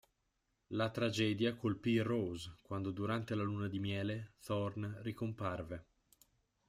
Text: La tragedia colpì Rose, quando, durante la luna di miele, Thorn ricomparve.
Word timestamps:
La 0.69 0.89
tragedia 0.89 1.53
colpì 1.55 1.99
Rose, 1.99 2.55
quando, 2.63 2.89
durante 2.89 3.35
la 3.35 3.43
luna 3.43 3.67
di 3.67 3.77
miele, 3.77 4.33
Thorn 4.43 4.97
ricomparve. 5.03 5.85